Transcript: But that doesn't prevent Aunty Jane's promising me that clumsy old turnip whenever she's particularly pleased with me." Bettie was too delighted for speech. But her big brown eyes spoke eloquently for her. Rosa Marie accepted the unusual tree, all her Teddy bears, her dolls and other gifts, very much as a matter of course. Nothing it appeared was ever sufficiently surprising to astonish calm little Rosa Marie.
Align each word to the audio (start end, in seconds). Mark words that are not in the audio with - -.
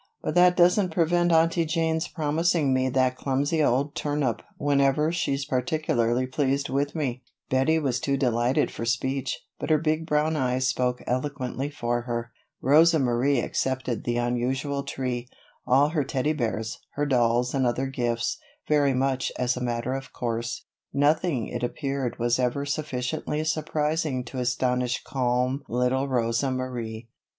But 0.23 0.33
that 0.33 0.57
doesn't 0.57 0.89
prevent 0.89 1.31
Aunty 1.31 1.63
Jane's 1.63 2.07
promising 2.07 2.73
me 2.73 2.89
that 2.89 3.15
clumsy 3.15 3.63
old 3.63 3.93
turnip 3.93 4.41
whenever 4.57 5.11
she's 5.11 5.45
particularly 5.45 6.25
pleased 6.25 6.69
with 6.69 6.95
me." 6.95 7.21
Bettie 7.51 7.77
was 7.77 7.99
too 7.99 8.17
delighted 8.17 8.71
for 8.71 8.83
speech. 8.83 9.45
But 9.59 9.69
her 9.69 9.77
big 9.77 10.07
brown 10.07 10.35
eyes 10.35 10.67
spoke 10.67 11.03
eloquently 11.05 11.69
for 11.69 12.01
her. 12.01 12.31
Rosa 12.61 12.97
Marie 12.97 13.41
accepted 13.41 14.03
the 14.03 14.17
unusual 14.17 14.81
tree, 14.81 15.29
all 15.67 15.89
her 15.89 16.03
Teddy 16.03 16.33
bears, 16.33 16.79
her 16.93 17.05
dolls 17.05 17.53
and 17.53 17.67
other 17.67 17.85
gifts, 17.85 18.39
very 18.67 18.95
much 18.95 19.31
as 19.37 19.55
a 19.55 19.61
matter 19.61 19.93
of 19.93 20.11
course. 20.11 20.65
Nothing 20.91 21.45
it 21.45 21.61
appeared 21.61 22.17
was 22.17 22.39
ever 22.39 22.65
sufficiently 22.65 23.43
surprising 23.43 24.23
to 24.23 24.39
astonish 24.39 25.03
calm 25.03 25.61
little 25.69 26.07
Rosa 26.07 26.49
Marie. 26.49 27.07